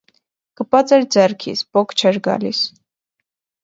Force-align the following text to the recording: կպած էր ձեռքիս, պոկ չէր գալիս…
կպած 0.61 0.93
էր 0.97 1.05
ձեռքիս, 1.17 1.63
պոկ 1.79 1.97
չէր 2.01 2.21
գալիս… 2.33 2.67